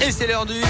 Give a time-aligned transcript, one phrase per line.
[0.00, 0.62] Et c'est l'heure du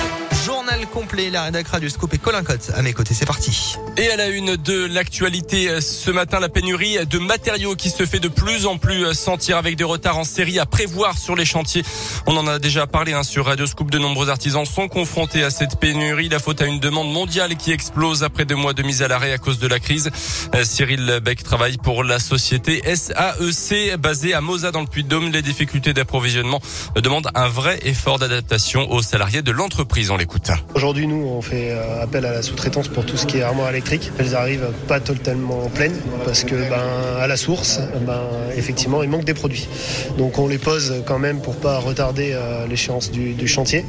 [0.48, 1.28] journal complet.
[1.28, 3.12] La rédac du Scoop et Colin Cotte à mes côtés.
[3.12, 3.76] C'est parti.
[3.98, 8.06] Et à la une de l'actualité euh, ce matin, la pénurie de matériaux qui se
[8.06, 11.36] fait de plus en plus euh, sentir avec des retards en série à prévoir sur
[11.36, 11.82] les chantiers.
[12.26, 13.90] On en a déjà parlé hein, sur Radio Scoop.
[13.90, 16.30] De nombreux artisans sont confrontés à cette pénurie.
[16.30, 19.32] La faute à une demande mondiale qui explose après deux mois de mise à l'arrêt
[19.34, 20.10] à cause de la crise.
[20.54, 25.30] Euh, Cyril Beck travaille pour la société SAEC basée à Moza dans le Puy-de-Dôme.
[25.30, 26.62] Les difficultés d'approvisionnement
[26.96, 30.10] demandent un vrai effort d'adaptation aux salariés de l'entreprise.
[30.10, 30.37] On l'écoute.
[30.74, 33.70] Aujourd'hui, nous, on fait euh, appel à la sous-traitance pour tout ce qui est armoire
[33.70, 34.10] électrique.
[34.18, 36.82] Elles arrivent pas totalement pleines parce que, ben,
[37.20, 38.20] à la source, ben,
[38.56, 39.68] effectivement, il manque des produits.
[40.16, 43.84] Donc, on les pose quand même pour pas retarder euh, l'échéance du, chantier.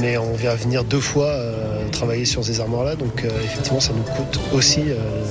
[0.00, 2.96] Mais on vient venir deux fois euh, travailler sur ces armoires-là.
[2.96, 4.82] Donc, effectivement, ça nous coûte aussi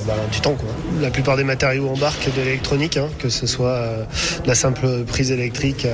[0.06, 0.56] ben, du temps.
[1.00, 3.82] La plupart des matériaux embarquent de l'électronique, hein, que ce soit
[4.46, 5.86] la simple prise électrique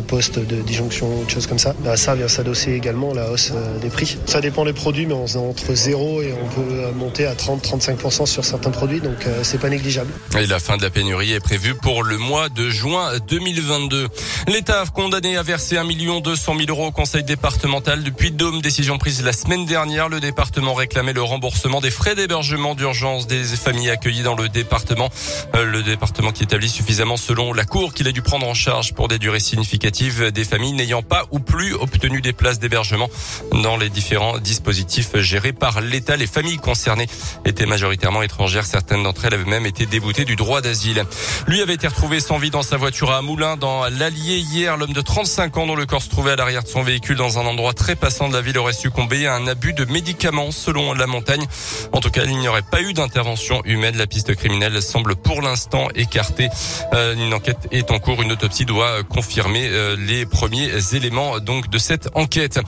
[0.00, 1.74] au poste de disjonction, autre chose comme ça.
[1.84, 4.18] Ben, ça vient s'adosser également à la hausse des prix.
[4.26, 8.26] Ça dépend des produits, mais on est entre 0 et on peut monter à 30-35%
[8.26, 10.10] sur certains produits, donc euh, c'est pas négligeable.
[10.38, 14.08] Et la fin de la pénurie est prévue pour le mois de juin 2022.
[14.48, 15.84] L'État a condamné à verser 1
[16.20, 18.60] 200 000 euros au conseil départemental depuis Dôme.
[18.60, 20.08] Décision prise la semaine dernière.
[20.08, 25.10] Le département réclamait le remboursement des frais d'hébergement d'urgence des familles accueillies dans le département.
[25.54, 28.94] Euh, le département qui établit suffisamment selon la Cour qu'il a dû prendre en charge
[28.94, 33.08] pour des durées significatives des familles n'ayant pas ou plus obtenu des places d'hébergement
[33.52, 36.16] dans les différents dispositifs gérés par l'État.
[36.16, 37.08] Les familles concernées
[37.44, 38.66] étaient majoritairement étrangères.
[38.66, 41.04] Certaines d'entre elles avaient même été déboutées du droit d'asile.
[41.46, 44.76] Lui avait été retrouvé sans vie dans sa voiture à Moulins, dans l'Allier hier.
[44.76, 47.38] L'homme de 35 ans dont le corps se trouvait à l'arrière de son véhicule dans
[47.38, 50.94] un endroit très passant de la ville aurait succombé à un abus de médicaments selon
[50.94, 51.46] la montagne.
[51.92, 53.96] En tout cas, il n'y aurait pas eu d'intervention humaine.
[53.96, 56.48] La piste criminelle semble pour l'instant écartée.
[56.92, 58.22] Euh, une enquête est en cours.
[58.22, 62.60] Une autopsie doit confirmer euh, les premiers éléments donc de cette enquête.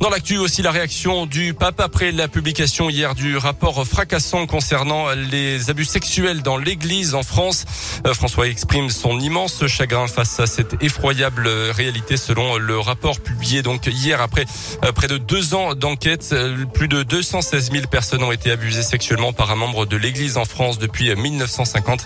[0.00, 5.06] Dans l'actu aussi la réaction du pape après la publication hier du rapport fracassant concernant
[5.14, 7.64] les abus sexuels dans l'église en France.
[8.06, 13.62] Euh, François exprime son immense chagrin face à cette effroyable réalité selon le rapport publié
[13.62, 14.44] donc hier après
[14.84, 16.30] euh, près de deux ans d'enquête.
[16.32, 20.36] Euh, plus de 216 000 personnes ont été abusées sexuellement par un membre de l'église
[20.36, 22.00] en France depuis 1950.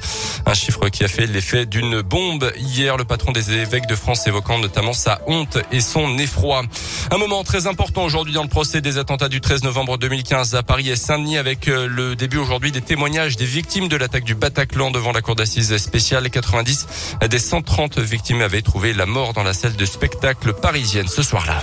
[0.47, 2.53] Un chiffre qui a fait l'effet d'une bombe.
[2.57, 6.63] Hier, le patron des évêques de France évoquant notamment sa honte et son effroi.
[7.11, 10.63] Un moment très important aujourd'hui dans le procès des attentats du 13 novembre 2015 à
[10.63, 14.35] Paris et Saint-Denis avec euh, le début aujourd'hui des témoignages des victimes de l'attaque du
[14.35, 16.87] Bataclan devant la cour d'assises spéciale 90.
[17.29, 21.63] Des 130 victimes avaient trouvé la mort dans la salle de spectacle parisienne ce soir-là.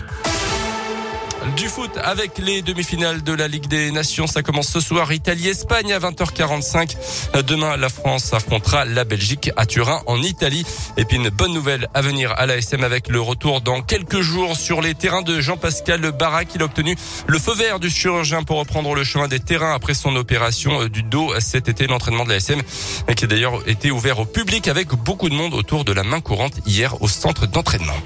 [1.57, 4.28] Du foot avec les demi-finales de la Ligue des Nations.
[4.28, 5.12] Ça commence ce soir.
[5.12, 6.96] Italie-Espagne à 20h45.
[7.44, 10.63] Demain, la France affrontera la Belgique à Turin en Italie.
[10.97, 14.56] Et puis une bonne nouvelle à venir à l'ASM avec le retour dans quelques jours
[14.56, 16.50] sur les terrains de Jean-Pascal Barrac.
[16.53, 19.96] Il a obtenu le feu vert du chirurgien pour reprendre le chemin des terrains après
[19.96, 21.88] son opération du dos cet été.
[21.88, 22.62] L'entraînement de l'ASM
[23.16, 26.22] qui a d'ailleurs été ouvert au public avec beaucoup de monde autour de la main
[26.22, 27.97] courante hier au centre d'entraînement.